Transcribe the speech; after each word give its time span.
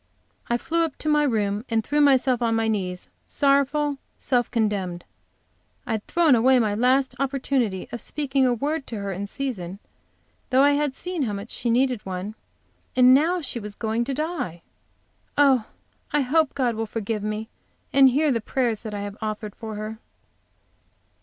I 0.49 0.57
flew 0.57 0.83
up 0.83 0.95
to 0.97 1.07
my 1.07 1.21
room 1.21 1.63
and 1.69 1.83
threw 1.83 2.01
myself 2.01 2.41
on 2.41 2.55
my 2.55 2.67
knees, 2.67 3.07
sorrowful, 3.27 3.99
self 4.17 4.49
condemned. 4.49 5.03
I 5.85 5.91
had 5.91 6.07
thrown 6.07 6.33
away 6.33 6.57
my 6.57 6.73
last 6.73 7.13
opportunity 7.19 7.87
of 7.91 8.01
speaking 8.01 8.43
a 8.47 8.51
word 8.51 8.87
to 8.87 8.97
her 8.97 9.11
in 9.11 9.27
season, 9.27 9.77
though 10.49 10.63
I 10.63 10.71
had 10.71 10.95
seen 10.95 11.21
how 11.21 11.33
much 11.33 11.51
she 11.51 11.69
needed 11.69 12.03
one, 12.03 12.33
and 12.95 13.13
now 13.13 13.41
she 13.41 13.59
was 13.59 13.75
going 13.75 14.03
to 14.05 14.15
die! 14.15 14.63
Oh, 15.37 15.65
I 16.11 16.21
hope 16.21 16.55
God 16.55 16.73
will 16.73 16.87
forgive 16.87 17.21
me, 17.21 17.47
and 17.93 18.09
hear 18.09 18.31
the 18.31 18.41
prayers 18.41 18.83
I 18.87 19.01
have 19.01 19.17
offered 19.21 19.53
her! 19.61 19.99